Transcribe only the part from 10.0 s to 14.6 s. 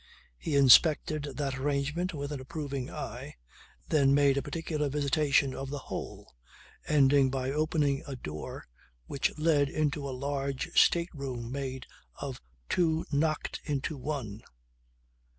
a large state room made of two knocked into one.